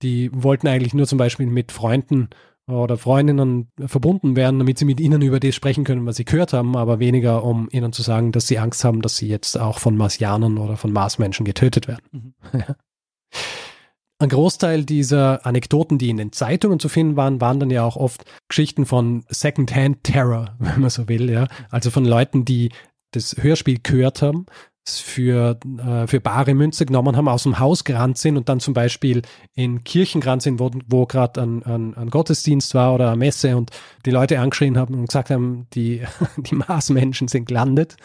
[0.02, 2.30] die wollten eigentlich nur zum Beispiel mit Freunden
[2.66, 6.52] oder Freundinnen verbunden werden, damit sie mit ihnen über das sprechen können, was sie gehört
[6.52, 9.78] haben, aber weniger, um ihnen zu sagen, dass sie Angst haben, dass sie jetzt auch
[9.78, 12.04] von Marsianern oder von Marsmenschen getötet werden.
[12.12, 12.34] Mhm.
[14.20, 17.96] Ein Großteil dieser Anekdoten, die in den Zeitungen zu finden waren, waren dann ja auch
[17.96, 21.48] oft Geschichten von Second-Hand-Terror, wenn man so will, ja.
[21.70, 22.70] Also von Leuten, die
[23.10, 24.46] das Hörspiel gehört haben,
[24.86, 28.74] für, äh, für bare Münze genommen haben, aus dem Haus gerannt sind und dann zum
[28.74, 29.22] Beispiel
[29.54, 33.56] in Kirchen gerannt sind, wo, wo gerade ein, ein, ein, Gottesdienst war oder eine Messe
[33.56, 33.70] und
[34.04, 36.02] die Leute angeschrien haben und gesagt haben, die,
[36.36, 37.96] die Marsmenschen sind gelandet.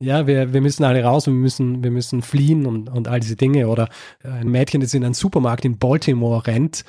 [0.00, 3.36] Ja, wir, wir müssen alle raus, wir müssen, wir müssen fliehen und, und all diese
[3.36, 3.68] Dinge.
[3.68, 3.88] Oder
[4.24, 6.84] ein Mädchen, das in einen Supermarkt in Baltimore rennt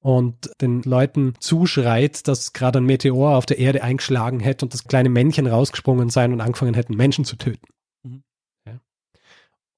[0.00, 4.84] und den Leuten zuschreit, dass gerade ein Meteor auf der Erde eingeschlagen hätte und das
[4.84, 7.66] kleine Männchen rausgesprungen sein und angefangen hätten, Menschen zu töten.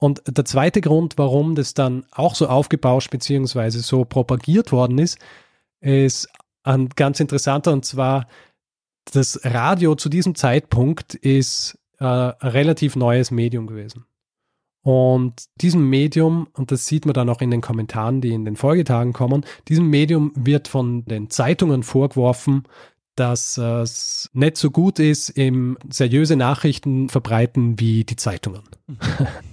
[0.02, 3.68] Und der zweite Grund, warum das dann auch so aufgebauscht bzw.
[3.68, 5.16] so propagiert worden ist,
[5.80, 6.28] ist
[6.64, 8.26] ein ganz interessanter und zwar
[9.12, 14.04] das Radio zu diesem Zeitpunkt ist äh, ein relativ neues Medium gewesen.
[14.82, 18.56] Und diesem Medium, und das sieht man dann auch in den Kommentaren, die in den
[18.56, 22.64] Folgetagen kommen, diesem Medium wird von den Zeitungen vorgeworfen,
[23.14, 28.62] dass es nicht so gut ist im seriöse Nachrichten verbreiten wie die Zeitungen.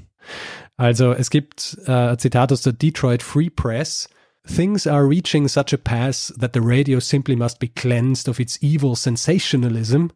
[0.77, 4.09] Also es gibt äh, ein Zitat aus der Detroit Free Press.
[4.45, 8.61] Things are reaching such a pass that the radio simply must be cleansed of its
[8.61, 10.07] evil sensationalism.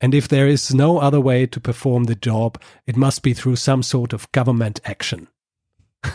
[0.00, 3.56] And if there is no other way to perform the job, it must be through
[3.56, 5.28] some sort of government action.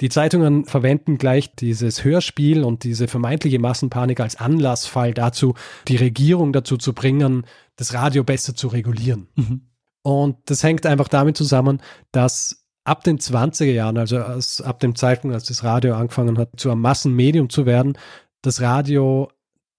[0.00, 5.54] Die Zeitungen verwenden gleich dieses Hörspiel und diese vermeintliche Massenpanik als Anlassfall dazu,
[5.86, 9.28] die Regierung dazu zu bringen, das Radio besser zu regulieren.
[9.36, 9.60] Mhm.
[10.02, 14.94] Und das hängt einfach damit zusammen, dass ab den 20er Jahren, also als, ab dem
[14.94, 17.96] Zeitpunkt, als das Radio angefangen hat, zu einem Massenmedium zu werden,
[18.42, 19.30] das Radio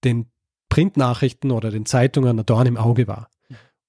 [0.04, 0.26] den
[0.68, 3.28] Printnachrichten oder den Zeitungen ein Dorn im Auge war.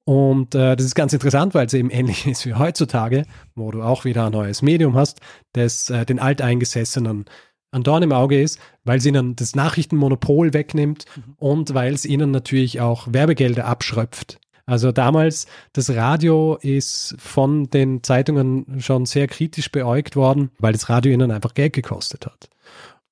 [0.05, 3.25] Und äh, das ist ganz interessant, weil es eben ähnlich ist wie heutzutage,
[3.55, 5.19] wo du auch wieder ein neues Medium hast,
[5.51, 7.25] das äh, den Alteingesessenen
[7.71, 11.33] ein Dorn im Auge ist, weil es ihnen das Nachrichtenmonopol wegnimmt Mhm.
[11.37, 14.39] und weil es ihnen natürlich auch Werbegelder abschröpft.
[14.67, 20.89] Also damals, das Radio ist von den Zeitungen schon sehr kritisch beäugt worden, weil das
[20.89, 22.49] Radio ihnen einfach Geld gekostet hat.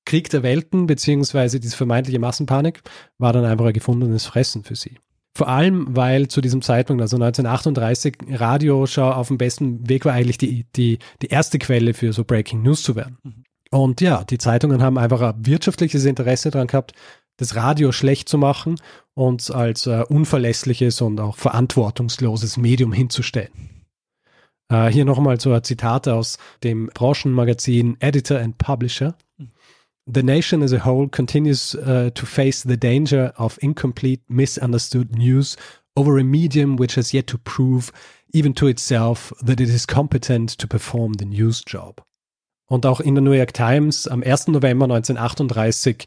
[0.04, 2.82] Krieg der Welten, beziehungsweise diese vermeintliche Massenpanik,
[3.18, 4.98] war dann einfach ein gefundenes Fressen für sie.
[5.34, 10.12] Vor allem, weil zu diesem Zeitpunkt, also 1938, Radio schon auf dem besten Weg war,
[10.12, 13.44] eigentlich die, die, die erste Quelle für so Breaking News zu werden.
[13.70, 16.92] Und ja, die Zeitungen haben einfach ein wirtschaftliches Interesse daran gehabt,
[17.38, 18.76] das Radio schlecht zu machen
[19.16, 23.50] und als äh, unverlässliches und auch verantwortungsloses Medium hinzustellen.
[24.68, 29.16] Äh, hier nochmal so ein Zitat aus dem Branchenmagazin Editor and Publisher.
[30.06, 35.56] The nation as a whole continues uh, to face the danger of incomplete, misunderstood news
[35.96, 37.90] over a medium which has yet to prove,
[38.32, 42.04] even to itself, that it is competent to perform the news job.
[42.68, 44.48] Und auch in der New York Times am 1.
[44.48, 46.06] November 1938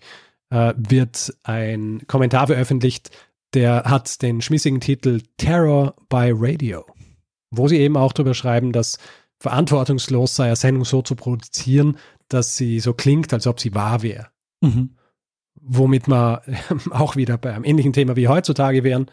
[0.50, 3.12] äh, wird ein Kommentar veröffentlicht,
[3.54, 6.86] der hat den schmissigen Titel Terror by Radio,
[7.52, 9.00] wo sie eben auch darüber schreiben, dass
[9.40, 14.02] verantwortungslos sei, eine Sendung so zu produzieren, dass sie so klingt, als ob sie wahr
[14.02, 14.28] wäre.
[14.62, 14.96] Mhm.
[15.62, 16.44] Womit wir
[16.92, 19.10] auch wieder bei einem ähnlichen Thema wie heutzutage wären,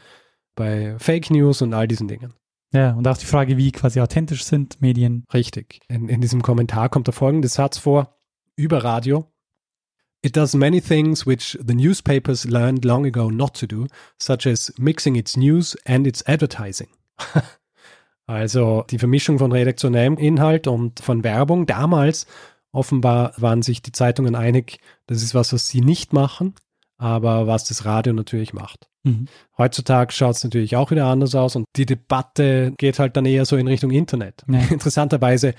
[0.55, 2.33] bei Fake News und all diesen Dingen.
[2.73, 5.25] Ja, und auch die Frage, wie quasi authentisch sind Medien.
[5.33, 5.81] Richtig.
[5.89, 8.19] In, in diesem Kommentar kommt der folgende Satz vor
[8.57, 9.31] über Radio.
[10.23, 13.87] It does many things which the newspapers learned long ago not to do,
[14.19, 16.89] such as mixing its news and its advertising.
[18.27, 21.67] also die Vermischung von redaktionellem Inhalt und von Werbung.
[21.67, 22.27] Damals
[22.73, 26.55] offenbar waren sich die Zeitungen einig, das ist was, was sie nicht machen,
[26.99, 28.89] aber was das Radio natürlich macht.
[29.05, 29.27] Mhm.
[29.57, 33.45] Heutzutage schaut es natürlich auch wieder anders aus und die Debatte geht halt dann eher
[33.45, 34.45] so in Richtung Internet.
[34.49, 34.61] Ja.
[34.71, 35.55] Interessanterweise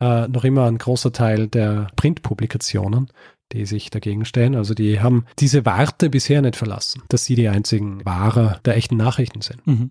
[0.00, 3.08] äh, noch immer ein großer Teil der Printpublikationen,
[3.52, 4.54] die sich dagegen stellen.
[4.54, 8.96] Also die haben diese Warte bisher nicht verlassen, dass sie die einzigen Wahrer der echten
[8.96, 9.66] Nachrichten sind.
[9.66, 9.90] Mhm.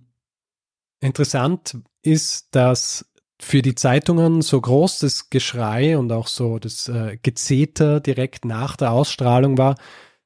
[0.99, 3.05] Interessant ist, dass
[3.39, 8.75] für die Zeitungen so groß das Geschrei und auch so das äh, Gezeter direkt nach
[8.75, 9.75] der Ausstrahlung war,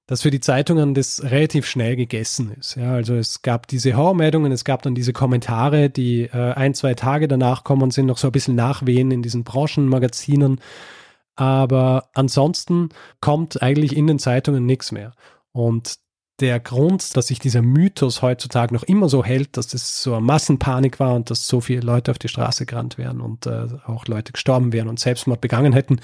[0.07, 2.75] dass für die Zeitungen das relativ schnell gegessen ist.
[2.75, 6.93] Ja, also es gab diese Horrormeldungen, es gab dann diese Kommentare, die äh, ein, zwei
[6.95, 10.59] Tage danach kommen und sind noch so ein bisschen nachwehen in diesen Branchenmagazinen.
[11.41, 15.13] Aber ansonsten kommt eigentlich in den Zeitungen nichts mehr.
[15.51, 15.95] Und
[16.39, 20.23] der Grund, dass sich dieser Mythos heutzutage noch immer so hält, dass das so eine
[20.23, 24.05] Massenpanik war und dass so viele Leute auf die Straße gerannt wären und äh, auch
[24.05, 25.99] Leute gestorben wären und Selbstmord begangen hätten,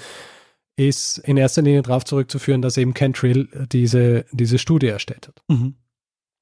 [0.74, 5.40] ist in erster Linie darauf zurückzuführen, dass eben Cantrill diese, diese Studie erstellt hat.
[5.46, 5.76] Mhm.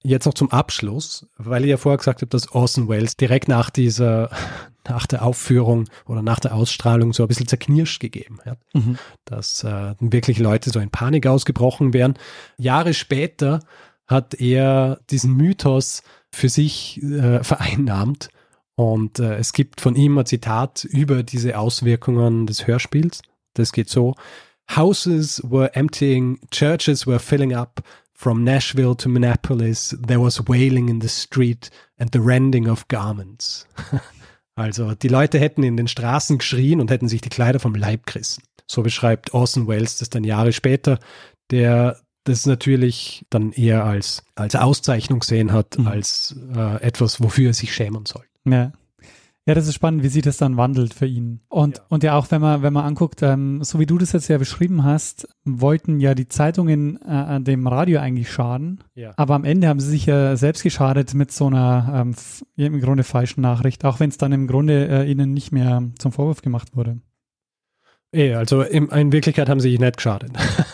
[0.02, 3.70] Jetzt noch zum Abschluss, weil ich ja vorher gesagt habe, dass Orson Welles direkt nach
[3.70, 4.30] dieser,
[4.88, 8.98] nach der Aufführung oder nach der Ausstrahlung so ein bisschen zerknirscht gegeben hat, Mhm.
[9.24, 12.14] dass äh, wirklich Leute so in Panik ausgebrochen wären.
[12.56, 13.60] Jahre später
[14.06, 18.28] hat er diesen Mythos für sich äh, vereinnahmt
[18.76, 23.22] und äh, es gibt von ihm ein Zitat über diese Auswirkungen des Hörspiels.
[23.54, 24.14] Das geht so.
[24.76, 27.82] Houses were emptying, churches were filling up.
[28.18, 33.66] From Nashville to Minneapolis, there was wailing in the street and the rending of garments.
[34.58, 38.06] Also die Leute hätten in den Straßen geschrien und hätten sich die Kleider vom Leib
[38.06, 38.42] gerissen.
[38.66, 40.98] So beschreibt Orson Welles das dann Jahre später,
[41.50, 45.86] der das natürlich dann eher als, als Auszeichnung sehen hat, Mhm.
[45.86, 48.24] als äh, etwas, wofür er sich schämen soll.
[48.46, 48.72] Ja.
[49.48, 51.40] Ja, das ist spannend, wie sich das dann wandelt für ihn.
[51.48, 51.84] Und Ja.
[51.88, 54.38] und ja auch, wenn man, wenn man anguckt, ähm, so wie du das jetzt ja
[54.38, 58.82] beschrieben hast, wollten ja die Zeitungen äh, dem Radio eigentlich schaden.
[58.96, 59.12] Ja.
[59.16, 62.14] Aber am Ende haben sie sich ja selbst geschadet mit so einer ähm,
[62.56, 65.80] ja, im Grunde falschen Nachricht, auch wenn es dann im Grunde äh, ihnen nicht mehr
[65.98, 67.00] zum Vorwurf gemacht wurde.
[68.12, 70.32] Eh, also in, in Wirklichkeit haben sie sich nicht geschadet.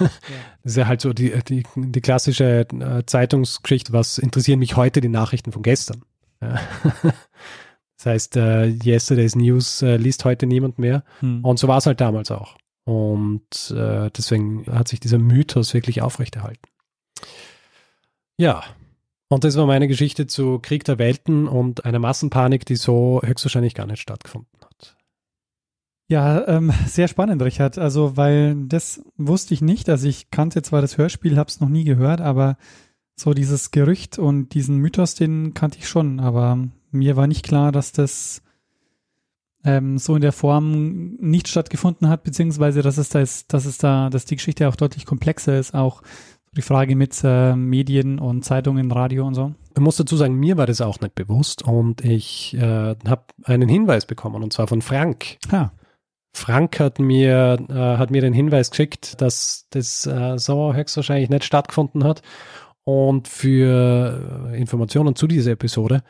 [0.63, 5.01] Das ist ja halt so die, die, die klassische äh, Zeitungsgeschichte, was interessieren mich heute
[5.01, 6.03] die Nachrichten von gestern.
[6.41, 6.61] Ja.
[8.03, 11.05] Das heißt, äh, Yesterday's News äh, liest heute niemand mehr.
[11.21, 11.45] Hm.
[11.45, 12.57] Und so war es halt damals auch.
[12.85, 16.67] Und äh, deswegen hat sich dieser Mythos wirklich aufrechterhalten.
[18.39, 18.65] Ja,
[19.29, 23.75] und das war meine Geschichte zu Krieg der Welten und einer Massenpanik, die so höchstwahrscheinlich
[23.75, 24.97] gar nicht stattgefunden hat.
[26.09, 27.79] Ja, ähm, sehr spannend, Richard.
[27.79, 29.89] Also, weil das wusste ich nicht.
[29.89, 32.57] Also ich kannte zwar das Hörspiel, habe es noch nie gehört, aber
[33.15, 36.19] so dieses Gerücht und diesen Mythos, den kannte ich schon.
[36.19, 36.59] Aber
[36.93, 38.43] mir war nicht klar, dass das
[39.65, 43.79] ähm, so in der Form nicht stattgefunden hat, beziehungsweise dass es da ist, dass es
[43.79, 46.03] da, dass die Geschichte auch deutlich komplexer ist, auch
[46.55, 49.55] die Frage mit äh, Medien und Zeitungen, Radio und so.
[49.75, 53.69] Ich muss dazu sagen, mir war das auch nicht bewusst und ich äh, habe einen
[53.69, 55.39] Hinweis bekommen und zwar von Frank.
[55.51, 55.71] Ah.
[56.35, 61.45] Frank hat mir, äh, hat mir den Hinweis geschickt, dass das äh, so höchstwahrscheinlich nicht
[61.45, 62.23] stattgefunden hat.
[62.85, 66.03] Und für äh, Informationen zu dieser Episode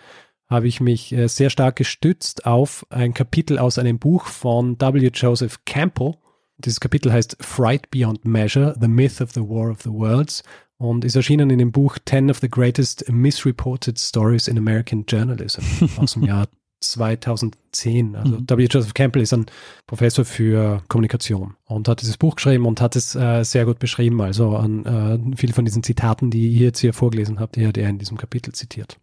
[0.52, 5.10] habe ich mich äh, sehr stark gestützt auf ein Kapitel aus einem Buch von W.
[5.12, 6.14] Joseph Campbell.
[6.58, 10.44] Dieses Kapitel heißt Fright Beyond Measure, The Myth of the War of the Worlds
[10.76, 15.62] und ist erschienen in dem Buch Ten of the Greatest Misreported Stories in American Journalism
[15.96, 16.46] aus dem Jahr
[16.80, 18.16] 2010.
[18.16, 18.46] Also mhm.
[18.48, 18.66] W.
[18.70, 19.46] Joseph Campbell ist ein
[19.86, 24.20] Professor für Kommunikation und hat dieses Buch geschrieben und hat es äh, sehr gut beschrieben.
[24.20, 27.78] Also an äh, viele von diesen Zitaten, die ihr jetzt hier vorgelesen habt, die hat
[27.78, 28.98] er in diesem Kapitel zitiert.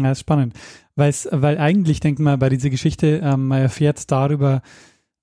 [0.00, 0.54] Ja, ist spannend.
[0.94, 4.62] Weil's, weil eigentlich, denkt man, bei dieser Geschichte, ähm, man erfährt darüber,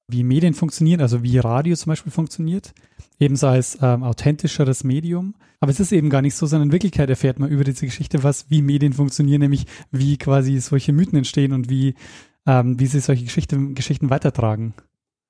[0.07, 2.73] wie Medien funktionieren, also wie Radio zum Beispiel funktioniert,
[3.19, 5.35] ebenso als ähm, authentischeres Medium.
[5.59, 8.23] Aber es ist eben gar nicht so, sondern in Wirklichkeit erfährt man über diese Geschichte,
[8.23, 11.93] was, wie Medien funktionieren, nämlich wie quasi solche Mythen entstehen und wie,
[12.47, 14.73] ähm, wie sie solche Geschichte, Geschichten weitertragen.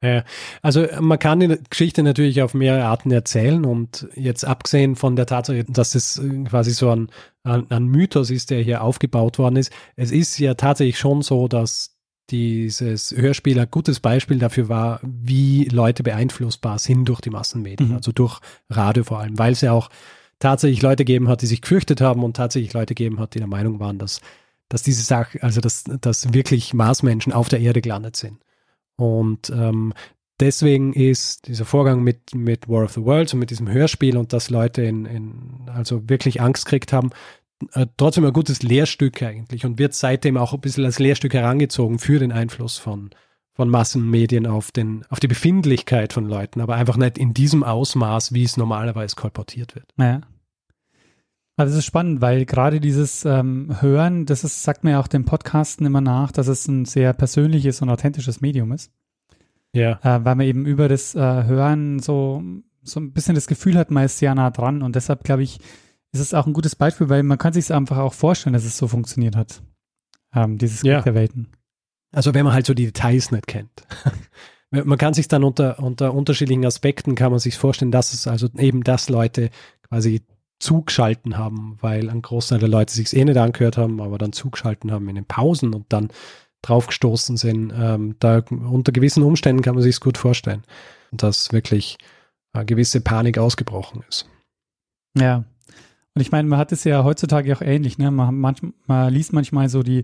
[0.01, 0.23] Ja,
[0.61, 5.25] also man kann die Geschichte natürlich auf mehrere Arten erzählen und jetzt abgesehen von der
[5.25, 7.09] Tatsache, dass es quasi so ein,
[7.43, 11.97] ein, Mythos ist, der hier aufgebaut worden ist, es ist ja tatsächlich schon so, dass
[12.29, 17.95] dieses Hörspiel ein gutes Beispiel dafür war, wie Leute beeinflussbar sind durch die Massenmedien, mhm.
[17.95, 19.89] also durch Radio vor allem, weil es ja auch
[20.39, 23.47] tatsächlich Leute gegeben hat, die sich gefürchtet haben und tatsächlich Leute gegeben hat, die der
[23.47, 24.21] Meinung waren, dass,
[24.69, 28.37] dass diese Sache, also dass, dass wirklich Marsmenschen auf der Erde gelandet sind.
[28.99, 29.93] Und ähm,
[30.39, 34.33] deswegen ist dieser Vorgang mit, mit War of the Worlds und mit diesem Hörspiel und
[34.33, 37.11] dass Leute in, in also wirklich Angst gekriegt haben,
[37.73, 41.99] äh, trotzdem ein gutes Lehrstück eigentlich und wird seitdem auch ein bisschen als Lehrstück herangezogen
[41.99, 43.09] für den Einfluss von,
[43.53, 48.33] von Massenmedien auf, den, auf die Befindlichkeit von Leuten, aber einfach nicht in diesem Ausmaß,
[48.33, 49.93] wie es normalerweise kolportiert wird.
[49.97, 50.21] Ja.
[51.59, 55.09] Also es ist spannend, weil gerade dieses ähm, Hören, das ist, sagt mir ja auch
[55.09, 58.93] dem Podcasten immer nach, dass es ein sehr persönliches und authentisches Medium ist.
[59.73, 59.99] Ja.
[60.01, 62.41] Äh, weil man eben über das äh, Hören so,
[62.81, 65.59] so ein bisschen das Gefühl hat, man ist sehr nah dran und deshalb glaube ich,
[66.13, 68.77] ist es auch ein gutes Beispiel, weil man kann sich einfach auch vorstellen, dass es
[68.77, 69.61] so funktioniert hat.
[70.33, 71.01] Ähm, dieses ja.
[71.01, 71.49] der Welten.
[72.13, 73.85] Also wenn man halt so die Details nicht kennt.
[74.71, 78.47] man kann sich dann unter, unter unterschiedlichen Aspekten kann man sich vorstellen, dass es also
[78.57, 79.49] eben das Leute
[79.89, 80.21] quasi
[80.59, 84.91] zugeschalten haben, weil ein Großteil der Leute sich eh nicht angehört haben, aber dann zugeschalten
[84.91, 86.09] haben in den Pausen und dann
[86.61, 87.73] draufgestoßen sind.
[87.75, 90.63] Ähm, da unter gewissen Umständen kann man sich es gut vorstellen,
[91.11, 91.97] dass wirklich
[92.51, 94.29] eine gewisse Panik ausgebrochen ist.
[95.17, 95.45] Ja,
[96.15, 98.11] und ich meine, man hat es ja heutzutage auch ähnlich, ne?
[98.11, 100.03] Man, manch, man liest manchmal so die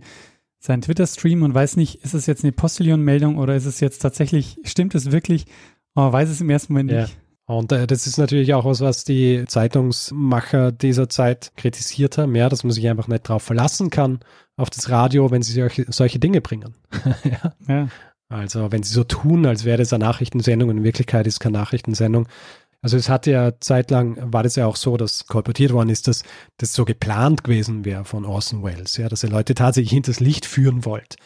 [0.59, 4.57] seinen Twitter-Stream und weiß nicht, ist es jetzt eine Postillon-Meldung oder ist es jetzt tatsächlich,
[4.63, 5.45] stimmt es wirklich?
[5.93, 7.01] Aber man weiß es im ersten Moment ja.
[7.01, 7.17] nicht.
[7.47, 12.49] Und äh, das ist natürlich auch was, was die Zeitungsmacher dieser Zeit kritisiert haben, ja,
[12.49, 14.19] dass man sich einfach nicht darauf verlassen kann,
[14.57, 16.75] auf das Radio, wenn sie solche, solche Dinge bringen.
[17.23, 17.53] ja.
[17.67, 17.87] ja.
[18.29, 21.59] Also wenn sie so tun, als wäre das eine Nachrichtensendung, in Wirklichkeit ist es keine
[21.59, 22.27] Nachrichtensendung,
[22.81, 26.21] also es hatte ja zeitlang, war das ja auch so, dass kolportiert worden ist, dass
[26.57, 30.45] das so geplant gewesen wäre von Orson Welles, ja, dass er Leute tatsächlich hinters Licht
[30.45, 31.17] führen wollte.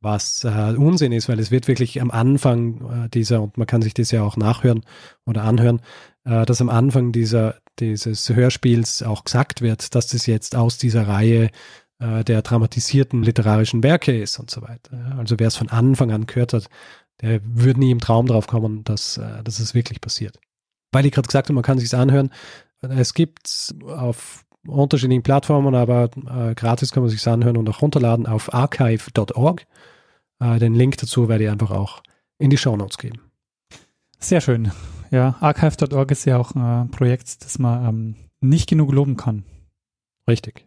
[0.00, 3.82] Was äh, Unsinn ist, weil es wird wirklich am Anfang äh, dieser, und man kann
[3.82, 4.84] sich das ja auch nachhören
[5.26, 5.80] oder anhören,
[6.24, 11.08] äh, dass am Anfang dieser, dieses Hörspiels auch gesagt wird, dass das jetzt aus dieser
[11.08, 11.50] Reihe
[11.98, 15.16] äh, der dramatisierten literarischen Werke ist und so weiter.
[15.18, 16.68] Also wer es von Anfang an gehört hat,
[17.20, 20.38] der würde nie im Traum drauf kommen, dass, äh, dass es wirklich passiert
[20.92, 22.30] weil ich gerade gesagt habe, man kann sich anhören.
[22.80, 28.26] Es gibt auf unterschiedlichen Plattformen, aber äh, gratis kann man sich anhören und auch runterladen
[28.26, 29.66] auf archive.org.
[30.40, 32.02] Äh, den Link dazu werde ich einfach auch
[32.38, 33.20] in die Show Notes geben.
[34.18, 34.72] Sehr schön.
[35.10, 39.44] Ja, archive.org ist ja auch ein Projekt, das man ähm, nicht genug loben kann.
[40.28, 40.66] Richtig.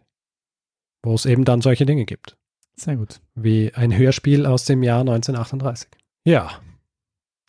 [1.02, 2.36] Wo es eben dann solche Dinge gibt.
[2.76, 3.20] Sehr gut.
[3.34, 5.88] Wie ein Hörspiel aus dem Jahr 1938.
[6.24, 6.50] Ja.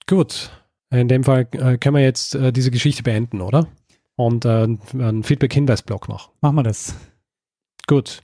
[0.05, 0.51] Gut.
[0.91, 3.67] In dem Fall äh, können wir jetzt äh, diese Geschichte beenden, oder?
[4.15, 6.31] Und äh, einen Feedback-Hinweis-Blog noch.
[6.41, 6.95] Machen wir das.
[7.87, 8.21] Gut.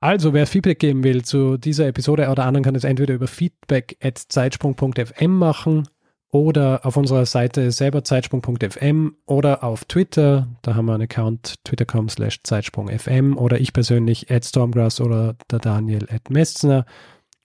[0.00, 5.30] Also, wer Feedback geben will zu dieser Episode oder anderen, kann es entweder über feedback.zeitsprung.fm
[5.30, 5.86] machen
[6.32, 10.48] oder auf unserer Seite selber zeitsprung.fm oder auf Twitter.
[10.62, 15.58] Da haben wir einen Account twitter.com slash zeitsprung.fm oder ich persönlich at Stormgrass oder der
[15.58, 16.86] Daniel at Messner.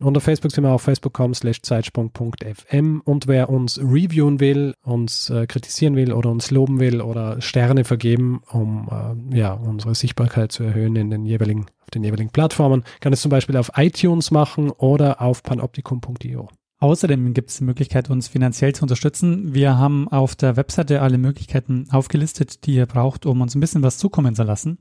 [0.03, 5.47] Auf Facebook sind wir auf facebook.com slash zeitsprung.fm und wer uns reviewen will, uns äh,
[5.47, 8.89] kritisieren will oder uns loben will oder Sterne vergeben, um
[9.31, 13.21] äh, ja, unsere Sichtbarkeit zu erhöhen in den jeweiligen, auf den jeweiligen Plattformen, kann es
[13.21, 16.49] zum Beispiel auf iTunes machen oder auf panoptikum.io.
[16.79, 19.53] Außerdem gibt es die Möglichkeit, uns finanziell zu unterstützen.
[19.53, 23.81] Wir haben auf der Webseite alle Möglichkeiten aufgelistet, die ihr braucht, um uns ein bisschen
[23.81, 24.77] was zukommen zu lassen.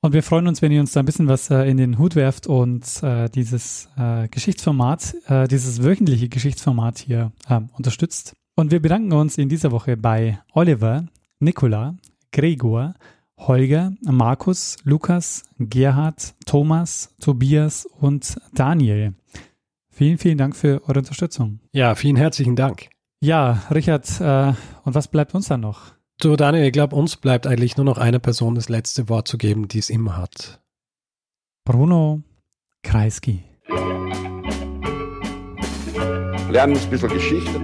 [0.00, 2.14] Und wir freuen uns, wenn ihr uns da ein bisschen was äh, in den Hut
[2.14, 8.34] werft und äh, dieses äh, Geschichtsformat, äh, dieses wöchentliche Geschichtsformat hier ähm, unterstützt.
[8.54, 11.04] Und wir bedanken uns in dieser Woche bei Oliver,
[11.40, 11.96] Nicola,
[12.30, 12.94] Gregor,
[13.38, 19.14] Holger, Markus, Lukas, Gerhard, Thomas, Tobias und Daniel.
[19.90, 21.58] Vielen, vielen Dank für eure Unterstützung.
[21.72, 22.88] Ja, vielen herzlichen Dank.
[23.20, 24.52] Ja, Richard, äh,
[24.84, 25.97] und was bleibt uns dann noch?
[26.20, 29.38] Du, Daniel, ich glaube, uns bleibt eigentlich nur noch einer Person das letzte Wort zu
[29.38, 30.60] geben, die es immer hat.
[31.64, 32.22] Bruno
[32.82, 33.44] Kreisky.
[36.50, 37.60] Lernen ein bisschen Geschichte.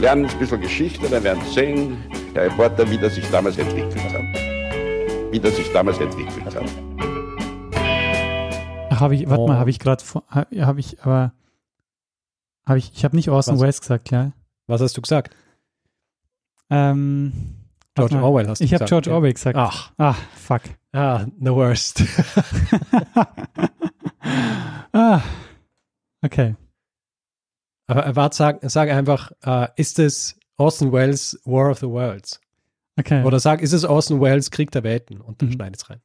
[0.00, 1.98] Lernen ein bisschen Geschichte, dann werden sehen,
[2.34, 5.32] der Reporter, wie das sich damals entwickelt hat.
[5.32, 6.64] Wie das sich damals entwickelt hat.
[8.90, 9.46] Ach, habe ich, warte Oh.
[9.46, 11.32] mal, habe ich gerade, habe ich, aber,
[12.66, 13.60] habe ich, ich habe nicht Orson?
[13.60, 14.32] Welles gesagt, ja.
[14.66, 15.32] Was hast du gesagt?
[16.74, 17.32] Ähm,
[17.94, 18.16] George.
[18.20, 18.88] Orwell hast du Ich habe gesagt.
[18.90, 19.16] George ja.
[19.16, 19.56] Orwell gesagt.
[19.56, 20.62] Ach, Ah, fuck.
[20.92, 22.02] ah, the worst.
[24.92, 25.22] ah,
[26.22, 26.56] okay.
[27.86, 32.40] Aber äh, warte, sag, sag einfach, äh, ist es Orson Welles War of the Worlds?
[32.98, 33.22] Okay.
[33.24, 35.20] Oder sag, ist es Orson Welles Krieg der Welten?
[35.20, 35.52] Und dann Mhm.
[35.54, 36.00] schneid es rein.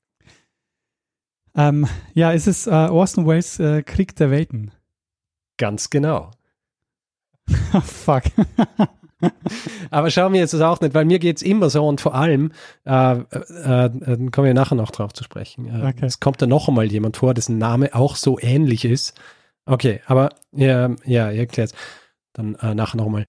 [1.55, 4.71] Ähm, ja, ist es äh, Orson Welles äh, Krieg der Welten?
[5.57, 6.31] Ganz genau.
[7.81, 8.23] Fuck.
[9.91, 12.15] Aber schau mir jetzt das auch nicht, weil mir geht es immer so und vor
[12.15, 12.51] allem,
[12.85, 15.67] äh, äh, äh, dann kommen wir nachher noch drauf zu sprechen.
[15.67, 16.05] Äh, Okay.
[16.05, 19.19] Es kommt da noch einmal jemand vor, dessen Name auch so ähnlich ist.
[19.65, 21.73] Okay, aber ja, ja ihr erklärt
[22.33, 23.25] Dann äh, nachher nochmal.